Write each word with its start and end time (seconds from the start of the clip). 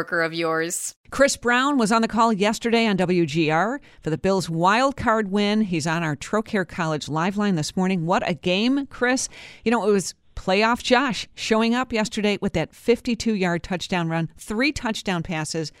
of 0.00 0.34
yours. 0.34 0.94
Chris 1.10 1.36
Brown 1.36 1.78
was 1.78 1.92
on 1.92 2.02
the 2.02 2.08
call 2.08 2.32
yesterday 2.32 2.86
on 2.86 2.96
WGR 2.96 3.78
for 4.02 4.10
the 4.10 4.18
Bills' 4.18 4.50
wild 4.50 4.96
card 4.96 5.30
win. 5.30 5.60
He's 5.62 5.86
on 5.86 6.02
our 6.02 6.16
Trocaire 6.16 6.66
College 6.66 7.08
live 7.08 7.36
line 7.36 7.54
this 7.54 7.76
morning. 7.76 8.04
What 8.06 8.28
a 8.28 8.34
game, 8.34 8.86
Chris. 8.86 9.28
You 9.64 9.70
know, 9.70 9.88
it 9.88 9.92
was 9.92 10.14
playoff 10.34 10.82
Josh 10.82 11.28
showing 11.34 11.74
up 11.74 11.92
yesterday 11.92 12.38
with 12.40 12.52
that 12.54 12.74
52 12.74 13.34
yard 13.34 13.62
touchdown 13.62 14.08
run, 14.08 14.28
three 14.36 14.72
touchdown 14.72 15.22
passes. 15.22 15.72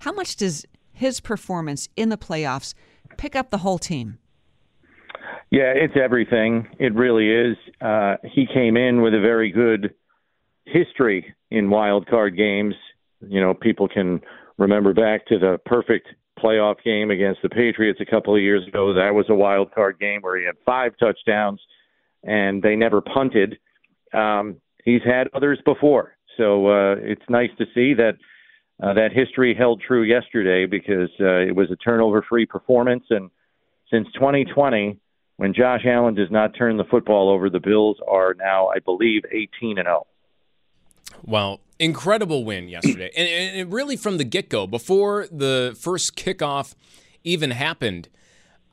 How 0.00 0.12
much 0.12 0.36
does 0.36 0.64
his 0.92 1.20
performance 1.20 1.88
in 1.96 2.08
the 2.08 2.16
playoffs 2.16 2.74
pick 3.16 3.36
up 3.36 3.50
the 3.50 3.58
whole 3.58 3.78
team? 3.78 4.18
Yeah, 5.50 5.72
it's 5.74 5.94
everything. 6.02 6.68
It 6.78 6.94
really 6.94 7.30
is. 7.30 7.56
Uh, 7.80 8.16
he 8.24 8.46
came 8.52 8.76
in 8.76 9.00
with 9.00 9.14
a 9.14 9.20
very 9.20 9.50
good 9.50 9.94
history 10.64 11.34
in 11.50 11.70
wild 11.70 12.06
card 12.06 12.36
games. 12.36 12.74
You 13.20 13.40
know, 13.40 13.54
people 13.54 13.88
can 13.88 14.20
remember 14.58 14.94
back 14.94 15.26
to 15.26 15.38
the 15.38 15.58
perfect 15.64 16.08
playoff 16.38 16.76
game 16.84 17.10
against 17.10 17.42
the 17.42 17.48
Patriots 17.48 18.00
a 18.00 18.06
couple 18.06 18.34
of 18.34 18.40
years 18.40 18.66
ago. 18.66 18.94
That 18.94 19.14
was 19.14 19.26
a 19.28 19.34
wild 19.34 19.74
card 19.74 19.98
game 19.98 20.20
where 20.22 20.38
he 20.38 20.46
had 20.46 20.54
five 20.64 20.92
touchdowns 20.98 21.60
and 22.22 22.62
they 22.62 22.76
never 22.76 23.00
punted. 23.00 23.58
Um, 24.14 24.56
he's 24.84 25.02
had 25.04 25.28
others 25.34 25.58
before, 25.64 26.16
so 26.36 26.66
uh, 26.68 26.94
it's 26.98 27.22
nice 27.28 27.50
to 27.58 27.64
see 27.74 27.94
that 27.94 28.14
uh, 28.82 28.94
that 28.94 29.12
history 29.12 29.54
held 29.58 29.82
true 29.86 30.02
yesterday 30.02 30.64
because 30.66 31.10
uh, 31.20 31.38
it 31.38 31.54
was 31.54 31.68
a 31.70 31.76
turnover-free 31.76 32.46
performance. 32.46 33.04
And 33.10 33.28
since 33.90 34.06
2020, 34.14 34.98
when 35.36 35.52
Josh 35.52 35.84
Allen 35.84 36.14
does 36.14 36.30
not 36.30 36.54
turn 36.56 36.76
the 36.76 36.84
football 36.84 37.28
over, 37.30 37.50
the 37.50 37.60
Bills 37.60 37.96
are 38.08 38.34
now, 38.34 38.68
I 38.68 38.78
believe, 38.78 39.22
18 39.32 39.78
and 39.78 39.86
0. 39.86 40.06
Well, 41.24 41.60
incredible 41.78 42.44
win 42.44 42.68
yesterday. 42.68 43.10
and, 43.16 43.28
and 43.60 43.72
really 43.72 43.96
from 43.96 44.18
the 44.18 44.24
get 44.24 44.48
go, 44.48 44.66
before 44.66 45.26
the 45.30 45.76
first 45.78 46.16
kickoff 46.16 46.74
even 47.24 47.50
happened, 47.50 48.08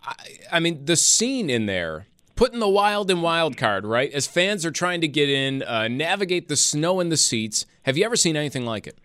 I, 0.03 0.15
I, 0.51 0.59
mean, 0.59 0.85
the 0.85 0.95
scene 0.95 1.49
in 1.49 1.65
there, 1.65 2.07
putting 2.35 2.59
the 2.59 2.69
wild 2.69 3.09
and 3.09 3.21
wild 3.21 3.57
card, 3.57 3.85
right? 3.85 4.11
As 4.11 4.27
fans 4.27 4.65
are 4.65 4.71
trying 4.71 5.01
to 5.01 5.07
get 5.07 5.29
in, 5.29 5.63
uh, 5.63 5.87
navigate 5.87 6.47
the 6.47 6.55
snow 6.55 6.99
in 6.99 7.09
the 7.09 7.17
seats. 7.17 7.65
Have 7.83 7.97
you 7.97 8.05
ever 8.05 8.15
seen 8.15 8.35
anything 8.35 8.65
like 8.65 8.87
it? 8.87 8.97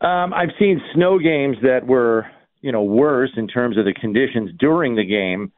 Um, 0.00 0.34
I've 0.34 0.50
seen 0.58 0.80
snow 0.94 1.18
games 1.18 1.56
that 1.62 1.86
were, 1.86 2.26
you 2.60 2.72
know, 2.72 2.82
worse 2.82 3.30
in 3.36 3.48
terms 3.48 3.78
of 3.78 3.84
the 3.84 3.94
conditions 3.94 4.50
during 4.58 4.96
the 4.96 5.04
game. 5.04 5.52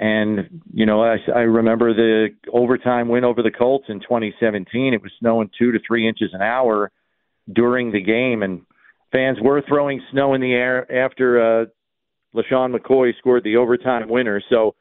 And, 0.00 0.62
you 0.72 0.86
know, 0.86 1.02
I, 1.02 1.18
I 1.34 1.40
remember 1.40 1.92
the 1.92 2.28
overtime 2.50 3.10
win 3.10 3.22
over 3.22 3.42
the 3.42 3.50
Colts 3.50 3.84
in 3.90 4.00
2017. 4.00 4.94
It 4.94 5.02
was 5.02 5.12
snowing 5.20 5.50
two 5.58 5.72
to 5.72 5.78
three 5.86 6.08
inches 6.08 6.30
an 6.32 6.40
hour 6.40 6.90
during 7.52 7.92
the 7.92 8.00
game, 8.00 8.42
and 8.42 8.62
fans 9.12 9.36
were 9.42 9.62
throwing 9.68 10.00
snow 10.10 10.32
in 10.32 10.40
the 10.40 10.54
air 10.54 10.90
after 10.90 11.62
uh, 11.62 11.64
LeSean 12.34 12.74
McCoy 12.74 13.10
scored 13.18 13.44
the 13.44 13.56
overtime 13.56 14.08
winner. 14.08 14.42
So 14.48 14.74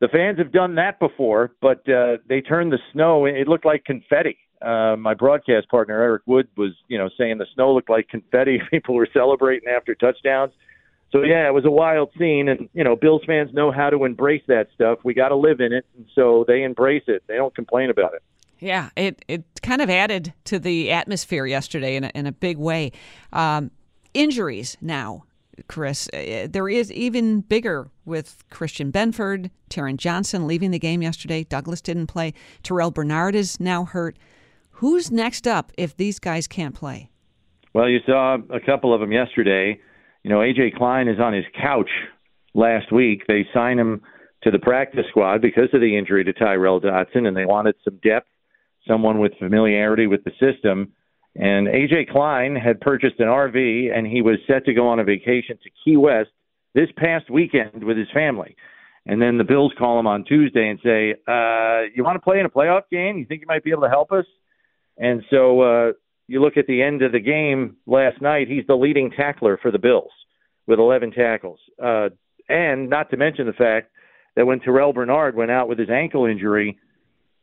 the 0.00 0.06
fans 0.06 0.38
have 0.38 0.52
done 0.52 0.76
that 0.76 1.00
before, 1.00 1.50
but 1.60 1.78
uh, 1.88 2.18
they 2.28 2.40
turned 2.40 2.72
the 2.72 2.78
snow. 2.92 3.24
It 3.24 3.48
looked 3.48 3.66
like 3.66 3.84
confetti. 3.84 4.38
Uh, 4.62 4.94
my 4.96 5.14
broadcast 5.14 5.68
partner 5.68 6.00
Eric 6.00 6.22
Wood 6.26 6.46
was, 6.56 6.70
you 6.86 6.96
know, 6.96 7.10
saying 7.18 7.38
the 7.38 7.46
snow 7.54 7.74
looked 7.74 7.90
like 7.90 8.08
confetti. 8.08 8.62
People 8.70 8.94
were 8.94 9.08
celebrating 9.12 9.68
after 9.68 9.96
touchdowns. 9.96 10.52
So 11.14 11.22
yeah, 11.22 11.46
it 11.46 11.54
was 11.54 11.64
a 11.64 11.70
wild 11.70 12.10
scene, 12.18 12.48
and 12.48 12.68
you 12.74 12.82
know, 12.82 12.96
Bills 12.96 13.22
fans 13.24 13.54
know 13.54 13.70
how 13.70 13.88
to 13.88 14.04
embrace 14.04 14.42
that 14.48 14.66
stuff. 14.74 14.98
We 15.04 15.14
got 15.14 15.28
to 15.28 15.36
live 15.36 15.60
in 15.60 15.72
it, 15.72 15.86
and 15.96 16.06
so 16.12 16.44
they 16.48 16.64
embrace 16.64 17.04
it. 17.06 17.22
They 17.28 17.36
don't 17.36 17.54
complain 17.54 17.88
about 17.88 18.14
it. 18.14 18.22
Yeah, 18.58 18.90
it 18.96 19.24
it 19.28 19.44
kind 19.62 19.80
of 19.80 19.88
added 19.88 20.34
to 20.46 20.58
the 20.58 20.90
atmosphere 20.90 21.46
yesterday 21.46 21.94
in 21.94 22.02
a, 22.02 22.10
in 22.16 22.26
a 22.26 22.32
big 22.32 22.58
way. 22.58 22.90
Um, 23.32 23.70
injuries 24.12 24.76
now, 24.80 25.22
Chris, 25.68 26.08
uh, 26.12 26.48
there 26.50 26.68
is 26.68 26.90
even 26.90 27.42
bigger 27.42 27.90
with 28.04 28.42
Christian 28.50 28.90
Benford, 28.90 29.50
Taron 29.70 29.98
Johnson 29.98 30.48
leaving 30.48 30.72
the 30.72 30.80
game 30.80 31.00
yesterday. 31.00 31.44
Douglas 31.44 31.80
didn't 31.80 32.08
play. 32.08 32.34
Terrel 32.64 32.92
Bernard 32.92 33.36
is 33.36 33.60
now 33.60 33.84
hurt. 33.84 34.18
Who's 34.70 35.12
next 35.12 35.46
up 35.46 35.70
if 35.78 35.96
these 35.96 36.18
guys 36.18 36.48
can't 36.48 36.74
play? 36.74 37.10
Well, 37.72 37.88
you 37.88 38.00
saw 38.04 38.38
a 38.50 38.58
couple 38.58 38.92
of 38.92 39.00
them 39.00 39.12
yesterday. 39.12 39.80
You 40.24 40.30
know, 40.30 40.38
AJ 40.38 40.76
Klein 40.76 41.06
is 41.06 41.20
on 41.20 41.34
his 41.34 41.44
couch 41.60 41.90
last 42.54 42.90
week. 42.90 43.24
They 43.28 43.46
signed 43.52 43.78
him 43.78 44.00
to 44.42 44.50
the 44.50 44.58
practice 44.58 45.04
squad 45.10 45.42
because 45.42 45.68
of 45.74 45.82
the 45.82 45.98
injury 45.98 46.24
to 46.24 46.32
Tyrel 46.32 46.80
Dodson, 46.80 47.26
and 47.26 47.36
they 47.36 47.44
wanted 47.44 47.76
some 47.84 47.98
depth, 48.02 48.28
someone 48.88 49.18
with 49.18 49.32
familiarity 49.38 50.06
with 50.06 50.24
the 50.24 50.32
system. 50.40 50.92
And 51.36 51.68
AJ 51.68 52.10
Klein 52.10 52.56
had 52.56 52.80
purchased 52.80 53.20
an 53.20 53.26
RV, 53.26 53.94
and 53.94 54.06
he 54.06 54.22
was 54.22 54.38
set 54.46 54.64
to 54.64 54.72
go 54.72 54.88
on 54.88 54.98
a 54.98 55.04
vacation 55.04 55.58
to 55.62 55.70
Key 55.84 55.98
West 55.98 56.30
this 56.74 56.88
past 56.96 57.28
weekend 57.30 57.84
with 57.84 57.98
his 57.98 58.08
family. 58.14 58.56
And 59.04 59.20
then 59.20 59.36
the 59.36 59.44
Bills 59.44 59.72
call 59.78 60.00
him 60.00 60.06
on 60.06 60.24
Tuesday 60.24 60.70
and 60.70 60.80
say, 60.82 61.12
uh, 61.28 61.82
"You 61.94 62.02
want 62.02 62.16
to 62.16 62.20
play 62.20 62.40
in 62.40 62.46
a 62.46 62.50
playoff 62.50 62.88
game? 62.90 63.18
You 63.18 63.26
think 63.26 63.42
you 63.42 63.46
might 63.46 63.62
be 63.62 63.72
able 63.72 63.82
to 63.82 63.90
help 63.90 64.10
us?" 64.10 64.24
And 64.96 65.22
so 65.28 65.60
uh, 65.60 65.92
you 66.26 66.40
look 66.40 66.56
at 66.56 66.66
the 66.66 66.82
end 66.82 67.02
of 67.02 67.12
the 67.12 67.20
game 67.20 67.76
last 67.86 68.20
night, 68.20 68.48
he's 68.48 68.66
the 68.66 68.74
leading 68.74 69.10
tackler 69.10 69.58
for 69.60 69.70
the 69.70 69.78
Bills 69.78 70.12
with 70.66 70.78
11 70.78 71.12
tackles. 71.12 71.58
Uh, 71.82 72.08
and 72.48 72.88
not 72.88 73.10
to 73.10 73.16
mention 73.16 73.46
the 73.46 73.52
fact 73.52 73.90
that 74.36 74.46
when 74.46 74.60
Terrel 74.60 74.94
Bernard 74.94 75.36
went 75.36 75.50
out 75.50 75.68
with 75.68 75.78
his 75.78 75.90
ankle 75.90 76.26
injury, 76.26 76.78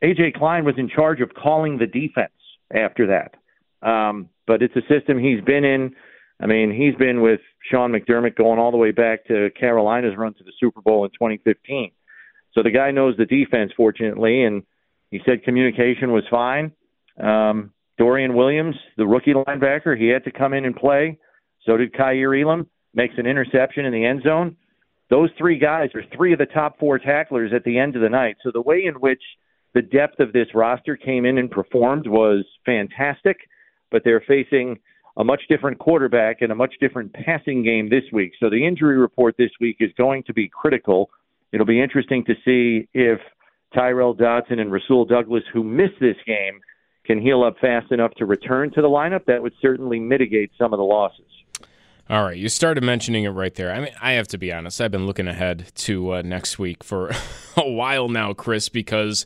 AJ 0.04 0.36
Klein 0.36 0.66
was 0.66 0.76
in 0.78 0.90
charge 0.90 1.22
of 1.22 1.34
calling 1.34 1.78
the 1.78 1.86
defense 1.86 2.32
after 2.74 3.08
that. 3.08 3.36
Um, 3.88 4.30
but 4.48 4.62
it's 4.62 4.76
a 4.76 4.94
system 4.94 5.20
he's 5.20 5.42
been 5.42 5.64
in. 5.64 5.96
I 6.42 6.48
mean, 6.48 6.72
he's 6.72 6.96
been 6.96 7.22
with 7.22 7.40
Sean 7.70 7.92
McDermott 7.92 8.36
going 8.36 8.60
all 8.60 8.72
the 8.72 8.78
way 8.78 8.92
back 8.92 9.26
to 9.28 9.50
Carolina's 9.60 10.18
run 10.18 10.34
to 10.36 10.44
the 10.44 10.52
Super 10.60 10.82
Bowl 10.82 11.06
in 11.06 11.12
2015. 11.12 11.92
So 12.54 12.64
the 12.64 12.72
guy 12.72 12.92
knows 12.92 13.16
the 13.18 13.26
defense, 13.26 13.72
fortunately, 13.78 14.44
and 14.44 14.64
he 15.12 15.22
said 15.26 15.44
communication 15.44 16.12
was 16.12 16.24
fine. 16.30 16.72
Um, 17.22 17.72
Dorian 18.02 18.34
Williams, 18.34 18.76
the 18.98 19.06
rookie 19.06 19.36
linebacker, 19.36 19.96
he 19.96 20.08
had 20.08 20.24
to 20.24 20.32
come 20.32 20.56
in 20.56 20.66
and 20.66 20.76
play. 20.76 21.20
So 21.68 21.78
did 21.78 21.94
Kaiir 21.94 22.34
Elam, 22.34 22.66
makes 22.96 23.14
an 23.20 23.28
interception 23.28 23.86
in 23.86 23.94
the 23.94 24.04
end 24.04 24.24
zone. 24.24 24.58
Those 25.12 25.30
three 25.38 25.60
guys 25.60 25.90
are 25.94 26.02
three 26.12 26.34
of 26.34 26.40
the 26.40 26.48
top 26.48 26.80
four 26.80 26.98
tacklers 26.98 27.52
at 27.56 27.64
the 27.64 27.78
end 27.78 27.96
of 27.96 28.02
the 28.02 28.10
night. 28.10 28.38
So 28.42 28.50
the 28.52 28.60
way 28.60 28.86
in 28.88 28.96
which 28.96 29.22
the 29.76 29.84
depth 29.84 30.20
of 30.20 30.34
this 30.34 30.48
roster 30.56 30.98
came 30.98 31.26
in 31.26 31.38
and 31.38 31.52
performed 31.52 32.08
was 32.08 32.44
fantastic, 32.66 33.38
but 33.92 34.02
they're 34.04 34.24
facing 34.28 34.80
a 35.16 35.24
much 35.24 35.42
different 35.48 35.78
quarterback 35.78 36.38
and 36.42 36.52
a 36.52 36.56
much 36.56 36.74
different 36.80 37.14
passing 37.14 37.62
game 37.62 37.88
this 37.88 38.06
week. 38.12 38.32
So 38.40 38.50
the 38.50 38.66
injury 38.66 38.98
report 38.98 39.36
this 39.38 39.52
week 39.60 39.78
is 39.80 39.92
going 39.96 40.24
to 40.24 40.34
be 40.34 40.50
critical. 40.50 41.12
It'll 41.52 41.68
be 41.68 41.80
interesting 41.80 42.26
to 42.26 42.34
see 42.44 42.88
if 42.96 43.20
Tyrel 43.76 44.18
Dodson 44.18 44.58
and 44.58 44.72
Rasul 44.72 45.06
Douglas, 45.06 45.44
who 45.54 45.64
missed 45.64 46.00
this 46.00 46.18
game, 46.26 46.62
can 47.12 47.22
heal 47.22 47.44
up 47.44 47.58
fast 47.60 47.92
enough 47.92 48.14
to 48.14 48.26
return 48.26 48.72
to 48.72 48.82
the 48.82 48.88
lineup. 48.88 49.26
That 49.26 49.42
would 49.44 49.54
certainly 49.62 50.00
mitigate 50.00 50.52
some 50.58 50.72
of 50.74 50.78
the 50.78 50.84
losses. 50.84 51.26
All 52.10 52.24
right, 52.24 52.38
you 52.38 52.48
started 52.48 52.84
mentioning 52.84 53.26
it 53.26 53.30
right 53.30 53.54
there. 53.54 53.74
I 53.74 53.82
mean, 53.82 53.92
I 54.02 54.14
have 54.14 54.30
to 54.30 54.38
be 54.38 54.52
honest. 54.52 54.80
I've 54.80 54.92
been 54.92 55.06
looking 55.06 55.28
ahead 55.28 55.72
to 55.76 56.16
uh, 56.16 56.22
next 56.22 56.58
week 56.58 56.86
for 56.86 57.12
a 57.58 57.70
while 57.70 58.08
now, 58.08 58.34
Chris, 58.34 58.70
because 58.70 59.26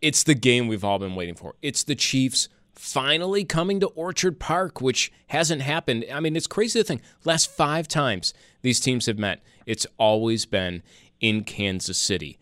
it's 0.00 0.22
the 0.22 0.34
game 0.34 0.68
we've 0.68 0.84
all 0.84 1.00
been 1.00 1.16
waiting 1.16 1.34
for. 1.34 1.56
It's 1.62 1.82
the 1.82 1.96
Chiefs 1.96 2.48
finally 2.74 3.44
coming 3.44 3.80
to 3.80 3.86
Orchard 3.88 4.38
Park, 4.38 4.80
which 4.80 5.12
hasn't 5.28 5.62
happened. 5.62 6.04
I 6.12 6.20
mean, 6.20 6.36
it's 6.36 6.46
crazy 6.46 6.78
to 6.78 6.84
think 6.84 7.02
last 7.24 7.50
five 7.50 7.88
times 7.88 8.34
these 8.62 8.78
teams 8.78 9.06
have 9.06 9.18
met, 9.18 9.42
it's 9.66 9.86
always 9.98 10.46
been 10.46 10.84
in 11.20 11.42
Kansas 11.42 11.98
City. 11.98 12.38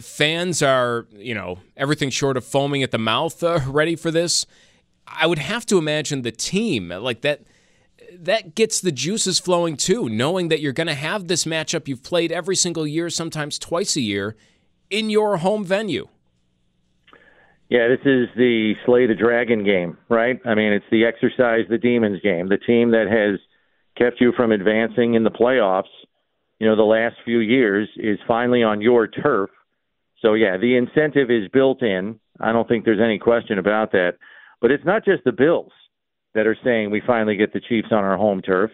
Fans 0.00 0.62
are, 0.62 1.06
you 1.12 1.34
know, 1.34 1.58
everything 1.76 2.10
short 2.10 2.36
of 2.36 2.44
foaming 2.44 2.82
at 2.82 2.90
the 2.90 2.98
mouth 2.98 3.42
uh, 3.42 3.60
ready 3.66 3.96
for 3.96 4.10
this. 4.10 4.46
I 5.06 5.26
would 5.26 5.38
have 5.38 5.66
to 5.66 5.78
imagine 5.78 6.22
the 6.22 6.30
team 6.30 6.88
like 6.88 7.22
that 7.22 7.42
that 8.12 8.54
gets 8.54 8.80
the 8.80 8.92
juices 8.92 9.38
flowing 9.38 9.76
too, 9.76 10.08
knowing 10.08 10.48
that 10.48 10.60
you're 10.60 10.72
going 10.72 10.86
to 10.86 10.94
have 10.94 11.28
this 11.28 11.44
matchup 11.44 11.88
you've 11.88 12.02
played 12.02 12.32
every 12.32 12.56
single 12.56 12.86
year, 12.86 13.10
sometimes 13.10 13.58
twice 13.58 13.96
a 13.96 14.00
year, 14.00 14.36
in 14.88 15.10
your 15.10 15.38
home 15.38 15.64
venue. 15.64 16.08
Yeah, 17.68 17.86
this 17.86 18.00
is 18.04 18.28
the 18.36 18.74
Slay 18.84 19.06
the 19.06 19.14
Dragon 19.14 19.64
game, 19.64 19.96
right? 20.08 20.40
I 20.44 20.56
mean, 20.56 20.72
it's 20.72 20.84
the 20.90 21.04
exercise 21.04 21.66
the 21.68 21.78
Demons 21.78 22.20
game. 22.20 22.48
The 22.48 22.58
team 22.58 22.90
that 22.90 23.06
has 23.08 23.38
kept 23.96 24.20
you 24.20 24.32
from 24.36 24.50
advancing 24.50 25.14
in 25.14 25.22
the 25.22 25.30
playoffs, 25.30 25.84
you 26.60 26.68
know, 26.68 26.76
the 26.76 26.82
last 26.82 27.16
few 27.24 27.38
years 27.38 27.88
is 27.96 28.18
finally 28.28 28.62
on 28.62 28.82
your 28.82 29.08
turf. 29.08 29.50
So, 30.20 30.34
yeah, 30.34 30.58
the 30.58 30.76
incentive 30.76 31.30
is 31.30 31.48
built 31.48 31.82
in. 31.82 32.20
I 32.38 32.52
don't 32.52 32.68
think 32.68 32.84
there's 32.84 33.00
any 33.02 33.18
question 33.18 33.58
about 33.58 33.92
that. 33.92 34.12
But 34.60 34.70
it's 34.70 34.84
not 34.84 35.04
just 35.04 35.24
the 35.24 35.32
Bills 35.32 35.72
that 36.34 36.46
are 36.46 36.56
saying 36.62 36.90
we 36.90 37.02
finally 37.04 37.36
get 37.36 37.54
the 37.54 37.62
Chiefs 37.66 37.88
on 37.90 38.04
our 38.04 38.18
home 38.18 38.42
turf. 38.42 38.70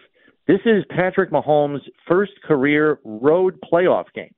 This 0.48 0.60
is 0.64 0.84
Patrick 0.90 1.30
Mahomes' 1.30 1.80
first 2.08 2.32
career 2.44 2.98
road 3.04 3.58
playoff 3.60 4.06
game. 4.14 4.34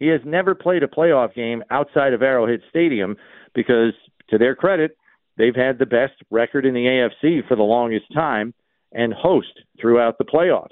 He 0.00 0.08
has 0.08 0.20
never 0.24 0.54
played 0.56 0.82
a 0.82 0.88
playoff 0.88 1.34
game 1.34 1.62
outside 1.70 2.12
of 2.12 2.22
Arrowhead 2.22 2.60
Stadium 2.68 3.16
because, 3.54 3.92
to 4.30 4.38
their 4.38 4.56
credit, 4.56 4.96
they've 5.36 5.54
had 5.54 5.78
the 5.78 5.86
best 5.86 6.14
record 6.30 6.66
in 6.66 6.74
the 6.74 6.84
AFC 7.24 7.46
for 7.46 7.56
the 7.56 7.62
longest 7.62 8.06
time 8.12 8.54
and 8.92 9.12
host 9.12 9.60
throughout 9.80 10.18
the 10.18 10.24
playoffs. 10.24 10.68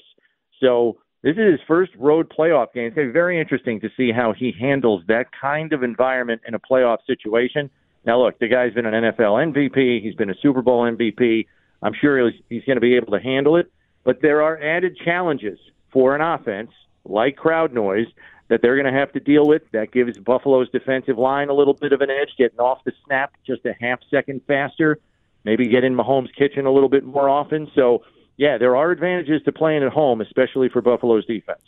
So 0.60 0.98
this 1.26 1.36
is 1.36 1.58
his 1.58 1.60
first 1.66 1.90
road 1.96 2.30
playoff 2.30 2.72
game. 2.72 2.84
It's 2.84 2.94
going 2.94 3.08
to 3.08 3.10
be 3.10 3.12
very 3.12 3.40
interesting 3.40 3.80
to 3.80 3.88
see 3.96 4.12
how 4.12 4.32
he 4.32 4.52
handles 4.56 5.02
that 5.08 5.24
kind 5.32 5.72
of 5.72 5.82
environment 5.82 6.42
in 6.46 6.54
a 6.54 6.60
playoff 6.60 6.98
situation. 7.04 7.68
Now, 8.04 8.22
look, 8.22 8.38
the 8.38 8.46
guy's 8.46 8.72
been 8.74 8.86
an 8.86 8.94
NFL 8.94 9.52
MVP. 9.52 10.00
He's 10.04 10.14
been 10.14 10.30
a 10.30 10.36
Super 10.40 10.62
Bowl 10.62 10.84
MVP. 10.84 11.48
I'm 11.82 11.94
sure 12.00 12.30
he's, 12.30 12.40
he's 12.48 12.62
going 12.62 12.76
to 12.76 12.80
be 12.80 12.94
able 12.94 13.10
to 13.10 13.18
handle 13.18 13.56
it. 13.56 13.72
But 14.04 14.22
there 14.22 14.40
are 14.40 14.56
added 14.62 14.96
challenges 15.04 15.58
for 15.92 16.14
an 16.14 16.20
offense 16.20 16.70
like 17.04 17.34
crowd 17.34 17.74
noise 17.74 18.06
that 18.46 18.62
they're 18.62 18.80
going 18.80 18.92
to 18.92 18.96
have 18.96 19.10
to 19.14 19.18
deal 19.18 19.48
with. 19.48 19.62
That 19.72 19.90
gives 19.90 20.16
Buffalo's 20.18 20.70
defensive 20.70 21.18
line 21.18 21.48
a 21.48 21.54
little 21.54 21.74
bit 21.74 21.92
of 21.92 22.02
an 22.02 22.08
edge, 22.08 22.34
getting 22.38 22.60
off 22.60 22.84
the 22.84 22.92
snap 23.04 23.32
just 23.44 23.66
a 23.66 23.74
half 23.80 23.98
second 24.12 24.42
faster, 24.46 25.00
maybe 25.42 25.66
get 25.66 25.82
in 25.82 25.96
Mahomes' 25.96 26.32
kitchen 26.38 26.66
a 26.66 26.72
little 26.72 26.88
bit 26.88 27.02
more 27.02 27.28
often. 27.28 27.68
So, 27.74 28.04
yeah, 28.36 28.58
there 28.58 28.76
are 28.76 28.90
advantages 28.90 29.42
to 29.44 29.52
playing 29.52 29.82
at 29.82 29.92
home, 29.92 30.20
especially 30.20 30.68
for 30.68 30.82
Buffalo's 30.82 31.24
defense. 31.26 31.60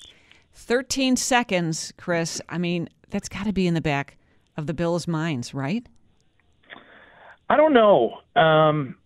13 0.54 1.16
seconds, 1.16 1.92
Chris. 1.96 2.40
I 2.48 2.58
mean, 2.58 2.88
that's 3.10 3.28
got 3.28 3.46
to 3.46 3.52
be 3.52 3.66
in 3.66 3.74
the 3.74 3.80
back 3.80 4.18
of 4.56 4.66
the 4.66 4.74
Bills' 4.74 5.06
minds, 5.06 5.54
right? 5.54 5.86
I 7.48 7.56
don't 7.56 7.72
know. 7.72 8.18
Um, 8.36 8.96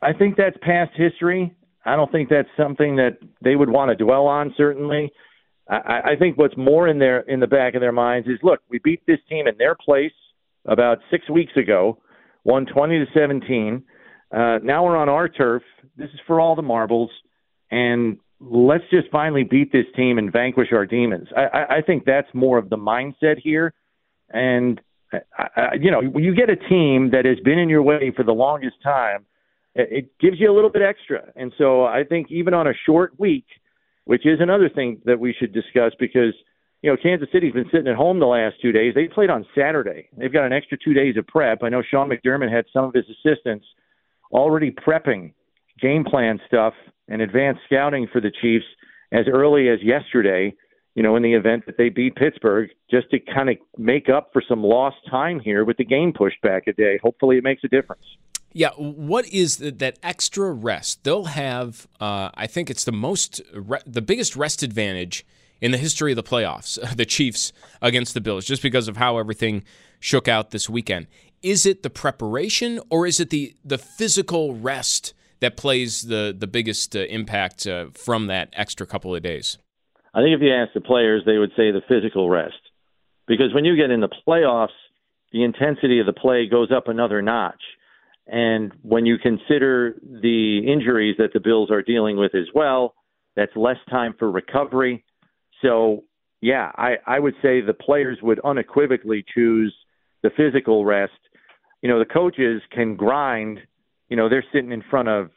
I 0.00 0.12
think 0.12 0.36
that's 0.36 0.56
past 0.62 0.90
history. 0.96 1.54
I 1.84 1.96
don't 1.96 2.10
think 2.10 2.28
that's 2.28 2.48
something 2.56 2.96
that 2.96 3.18
they 3.42 3.56
would 3.56 3.68
want 3.68 3.90
to 3.90 4.04
dwell 4.04 4.26
on. 4.26 4.54
Certainly, 4.56 5.12
I, 5.68 6.00
I 6.12 6.16
think 6.18 6.38
what's 6.38 6.56
more 6.56 6.88
in 6.88 6.98
their 6.98 7.20
in 7.20 7.40
the 7.40 7.46
back 7.46 7.74
of 7.74 7.80
their 7.80 7.92
minds 7.92 8.28
is, 8.28 8.38
look, 8.42 8.60
we 8.68 8.78
beat 8.78 9.04
this 9.06 9.18
team 9.28 9.46
in 9.46 9.56
their 9.58 9.74
place 9.74 10.12
about 10.64 10.98
six 11.10 11.28
weeks 11.30 11.52
ago, 11.56 11.98
won 12.44 12.66
twenty 12.66 12.98
to 12.98 13.06
seventeen. 13.14 13.84
Uh, 14.32 14.58
now 14.62 14.84
we're 14.84 14.96
on 14.96 15.08
our 15.08 15.28
turf. 15.28 15.62
This 15.96 16.10
is 16.10 16.20
for 16.26 16.40
all 16.40 16.56
the 16.56 16.62
marbles, 16.62 17.10
and 17.70 18.18
let's 18.40 18.84
just 18.90 19.08
finally 19.10 19.44
beat 19.44 19.72
this 19.72 19.86
team 19.94 20.18
and 20.18 20.32
vanquish 20.32 20.68
our 20.72 20.86
demons. 20.86 21.28
I, 21.36 21.42
I, 21.42 21.76
I 21.76 21.82
think 21.82 22.04
that's 22.04 22.28
more 22.34 22.58
of 22.58 22.70
the 22.70 22.76
mindset 22.76 23.38
here, 23.42 23.74
and 24.30 24.80
I, 25.12 25.46
I, 25.56 25.74
you 25.80 25.90
know, 25.90 26.00
when 26.00 26.24
you 26.24 26.34
get 26.34 26.50
a 26.50 26.56
team 26.56 27.10
that 27.12 27.24
has 27.24 27.38
been 27.44 27.58
in 27.58 27.68
your 27.68 27.82
way 27.82 28.12
for 28.16 28.24
the 28.24 28.32
longest 28.32 28.76
time 28.82 29.26
it 29.74 30.10
gives 30.20 30.38
you 30.38 30.50
a 30.50 30.54
little 30.54 30.70
bit 30.70 30.82
extra. 30.82 31.32
And 31.36 31.52
so 31.56 31.84
I 31.84 32.04
think 32.04 32.30
even 32.30 32.54
on 32.54 32.66
a 32.66 32.74
short 32.86 33.18
week, 33.18 33.46
which 34.04 34.26
is 34.26 34.40
another 34.40 34.68
thing 34.68 35.00
that 35.04 35.18
we 35.18 35.34
should 35.38 35.52
discuss 35.52 35.92
because 35.98 36.34
you 36.82 36.90
know 36.90 36.96
Kansas 37.00 37.28
City's 37.32 37.52
been 37.52 37.68
sitting 37.70 37.88
at 37.88 37.96
home 37.96 38.18
the 38.18 38.26
last 38.26 38.56
two 38.60 38.72
days. 38.72 38.94
They 38.94 39.06
played 39.06 39.30
on 39.30 39.46
Saturday. 39.56 40.08
They've 40.16 40.32
got 40.32 40.44
an 40.44 40.52
extra 40.52 40.76
two 40.76 40.92
days 40.92 41.16
of 41.16 41.26
prep. 41.26 41.62
I 41.62 41.68
know 41.68 41.82
Sean 41.82 42.10
McDermott 42.10 42.52
had 42.52 42.66
some 42.72 42.84
of 42.84 42.94
his 42.94 43.04
assistants 43.08 43.64
already 44.32 44.70
prepping 44.70 45.32
game 45.82 46.04
plan 46.04 46.40
stuff 46.46 46.74
and 47.08 47.20
advanced 47.20 47.60
scouting 47.66 48.06
for 48.10 48.20
the 48.20 48.32
Chiefs 48.40 48.64
as 49.12 49.26
early 49.30 49.68
as 49.68 49.78
yesterday. 49.82 50.54
You 50.94 51.02
know, 51.02 51.16
in 51.16 51.22
the 51.22 51.32
event 51.32 51.64
that 51.64 51.78
they 51.78 51.88
beat 51.88 52.16
Pittsburgh, 52.16 52.68
just 52.90 53.10
to 53.12 53.18
kind 53.18 53.48
of 53.48 53.56
make 53.78 54.10
up 54.10 54.28
for 54.30 54.42
some 54.46 54.62
lost 54.62 54.98
time 55.10 55.40
here 55.40 55.64
with 55.64 55.78
the 55.78 55.86
game 55.86 56.12
pushed 56.12 56.40
back 56.42 56.66
a 56.66 56.72
day. 56.74 56.98
Hopefully, 57.02 57.38
it 57.38 57.44
makes 57.44 57.64
a 57.64 57.68
difference. 57.68 58.04
Yeah, 58.52 58.70
what 58.76 59.26
is 59.28 59.56
the, 59.56 59.70
that 59.70 59.98
extra 60.02 60.52
rest? 60.52 61.04
They'll 61.04 61.24
have, 61.24 61.86
uh, 62.00 62.30
I 62.34 62.46
think 62.46 62.68
it's 62.68 62.84
the 62.84 62.92
most, 62.92 63.40
re- 63.54 63.80
the 63.86 64.02
biggest 64.02 64.36
rest 64.36 64.62
advantage 64.62 65.24
in 65.62 65.70
the 65.70 65.78
history 65.78 66.12
of 66.12 66.16
the 66.16 66.22
playoffs, 66.22 66.78
the 66.96 67.06
Chiefs 67.06 67.52
against 67.80 68.12
the 68.14 68.20
Bills, 68.20 68.44
just 68.44 68.62
because 68.62 68.88
of 68.88 68.98
how 68.98 69.16
everything 69.16 69.64
shook 70.00 70.28
out 70.28 70.50
this 70.50 70.68
weekend. 70.68 71.06
Is 71.42 71.64
it 71.64 71.82
the 71.82 71.90
preparation 71.90 72.80
or 72.90 73.06
is 73.06 73.18
it 73.18 73.30
the, 73.30 73.56
the 73.64 73.78
physical 73.78 74.54
rest 74.54 75.14
that 75.42 75.56
plays 75.56 76.02
the, 76.02 76.34
the 76.36 76.46
biggest 76.46 76.96
uh, 76.96 77.00
impact 77.00 77.66
uh, 77.66 77.86
from 77.94 78.26
that 78.28 78.48
extra 78.54 78.86
couple 78.86 79.14
of 79.14 79.22
days? 79.22 79.58
I 80.14 80.22
think 80.22 80.34
if 80.34 80.40
you 80.42 80.52
ask 80.52 80.72
the 80.72 80.80
players, 80.80 81.22
they 81.26 81.38
would 81.38 81.50
say 81.50 81.70
the 81.70 81.82
physical 81.86 82.30
rest. 82.30 82.54
Because 83.28 83.54
when 83.54 83.64
you 83.64 83.76
get 83.76 83.90
in 83.90 84.00
the 84.00 84.10
playoffs, 84.26 84.68
the 85.30 85.44
intensity 85.44 86.00
of 86.00 86.06
the 86.06 86.12
play 86.12 86.48
goes 86.50 86.72
up 86.72 86.88
another 86.88 87.22
notch 87.22 87.60
and 88.26 88.72
when 88.82 89.04
you 89.04 89.18
consider 89.18 89.96
the 90.02 90.60
injuries 90.66 91.16
that 91.18 91.32
the 91.32 91.40
Bills 91.40 91.70
are 91.70 91.82
dealing 91.82 92.16
with 92.16 92.34
as 92.34 92.46
well, 92.54 92.94
that's 93.34 93.54
less 93.56 93.78
time 93.90 94.14
for 94.18 94.30
recovery. 94.30 95.04
So, 95.60 96.04
yeah, 96.40 96.70
I, 96.76 96.96
I 97.06 97.18
would 97.18 97.34
say 97.42 97.60
the 97.60 97.74
players 97.74 98.18
would 98.22 98.40
unequivocally 98.40 99.24
choose 99.34 99.74
the 100.22 100.30
physical 100.36 100.84
rest. 100.84 101.12
You 101.82 101.88
know, 101.88 101.98
the 101.98 102.04
coaches 102.04 102.62
can 102.70 102.94
grind. 102.94 103.58
You 104.12 104.16
know, 104.16 104.28
they're 104.28 104.44
sitting 104.52 104.72
in 104.72 104.82
front 104.90 105.08
of, 105.08 105.30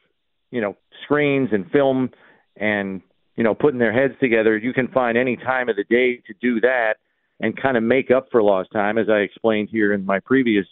you 0.52 0.60
know, 0.60 0.76
screens 1.06 1.48
and 1.54 1.72
film 1.72 2.10
and, 2.58 3.02
you 3.38 3.44
know, 3.46 3.56
putting 3.56 3.80
their 3.80 3.94
heads 3.94 4.16
together. 4.20 4.58
You 4.58 4.74
can 4.74 4.90
find 4.90 5.18
any 5.18 5.38
time 5.38 5.70
of 5.70 5.78
the 5.78 5.86
day 5.86 6.18
to 6.28 6.34
do 6.42 6.60
that 6.60 6.96
and 7.40 7.56
kind 7.56 7.78
of 7.78 7.84
make 7.84 8.12
up 8.12 8.28
for 8.34 8.44
lost 8.44 8.72
time, 8.74 8.98
as 8.98 9.08
I 9.10 9.20
explained 9.20 9.70
here 9.72 9.94
in 9.94 10.06
my 10.06 10.20
previous 10.20 10.66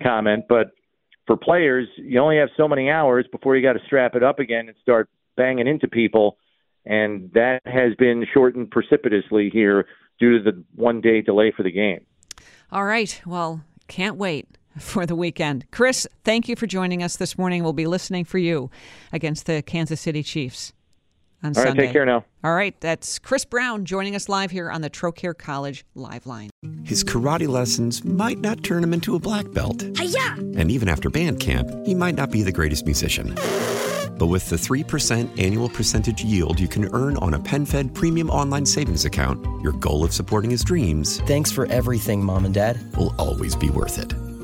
comment. 0.00 0.44
But 0.48 0.70
for 1.26 1.36
players, 1.36 1.88
you 1.96 2.20
only 2.20 2.36
have 2.36 2.50
so 2.56 2.68
many 2.68 2.90
hours 2.90 3.26
before 3.32 3.56
you 3.56 3.62
got 3.64 3.72
to 3.72 3.84
strap 3.86 4.14
it 4.14 4.22
up 4.22 4.38
again 4.38 4.68
and 4.68 4.76
start 4.80 5.10
banging 5.36 5.66
into 5.66 5.88
people. 5.88 6.38
And 6.86 7.28
that 7.34 7.62
has 7.64 7.92
been 7.98 8.24
shortened 8.32 8.70
precipitously 8.70 9.50
here 9.52 9.86
due 10.20 10.38
to 10.38 10.44
the 10.44 10.62
one 10.76 11.00
day 11.00 11.22
delay 11.22 11.52
for 11.56 11.64
the 11.64 11.72
game. 11.72 12.06
All 12.70 12.84
right. 12.84 13.20
Well, 13.26 13.64
can't 13.88 14.16
wait 14.16 14.57
for 14.78 15.06
the 15.06 15.14
weekend. 15.16 15.66
Chris, 15.70 16.06
thank 16.24 16.48
you 16.48 16.56
for 16.56 16.66
joining 16.66 17.02
us 17.02 17.16
this 17.16 17.36
morning. 17.38 17.62
We'll 17.62 17.72
be 17.72 17.86
listening 17.86 18.24
for 18.24 18.38
you 18.38 18.70
against 19.12 19.46
the 19.46 19.62
Kansas 19.62 20.00
City 20.00 20.22
Chiefs 20.22 20.72
on 21.42 21.56
All 21.56 21.62
right, 21.62 21.68
Sunday. 21.68 21.84
take 21.84 21.92
care 21.92 22.04
now. 22.04 22.24
All 22.42 22.54
right, 22.54 22.74
that's 22.80 23.18
Chris 23.18 23.44
Brown 23.44 23.84
joining 23.84 24.14
us 24.16 24.28
live 24.28 24.50
here 24.50 24.70
on 24.70 24.80
the 24.80 24.90
Trocaire 24.90 25.36
College 25.36 25.84
Live 25.94 26.26
Line. 26.26 26.50
His 26.84 27.04
karate 27.04 27.48
lessons 27.48 28.04
might 28.04 28.38
not 28.38 28.62
turn 28.64 28.82
him 28.82 28.92
into 28.92 29.14
a 29.14 29.18
black 29.18 29.50
belt. 29.52 29.84
Hi-ya! 29.96 30.34
And 30.56 30.70
even 30.70 30.88
after 30.88 31.10
band 31.10 31.40
camp, 31.40 31.70
he 31.86 31.94
might 31.94 32.14
not 32.16 32.30
be 32.30 32.42
the 32.42 32.52
greatest 32.52 32.84
musician. 32.86 33.34
But 34.18 34.26
with 34.26 34.48
the 34.48 34.56
3% 34.56 35.38
annual 35.40 35.68
percentage 35.68 36.24
yield 36.24 36.58
you 36.58 36.66
can 36.66 36.92
earn 36.92 37.16
on 37.18 37.34
a 37.34 37.38
PenFed 37.38 37.94
premium 37.94 38.30
online 38.30 38.66
savings 38.66 39.04
account, 39.04 39.44
your 39.62 39.72
goal 39.74 40.02
of 40.04 40.12
supporting 40.12 40.50
his 40.50 40.64
dreams 40.64 41.20
Thanks 41.20 41.52
for 41.52 41.66
everything, 41.66 42.24
Mom 42.24 42.44
and 42.44 42.52
Dad. 42.52 42.80
will 42.96 43.14
always 43.16 43.54
be 43.54 43.70
worth 43.70 43.98
it. 43.98 44.12